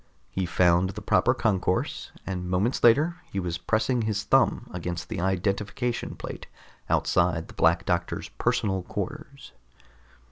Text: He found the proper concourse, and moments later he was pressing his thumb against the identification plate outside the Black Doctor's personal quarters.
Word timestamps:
He 0.31 0.47
found 0.47 0.89
the 0.89 1.01
proper 1.03 1.35
concourse, 1.35 2.09
and 2.25 2.49
moments 2.49 2.83
later 2.83 3.17
he 3.31 3.39
was 3.39 3.59
pressing 3.59 4.01
his 4.01 4.23
thumb 4.23 4.65
against 4.73 5.09
the 5.09 5.19
identification 5.21 6.15
plate 6.15 6.47
outside 6.89 7.47
the 7.49 7.53
Black 7.53 7.85
Doctor's 7.85 8.29
personal 8.29 8.81
quarters. 8.81 9.51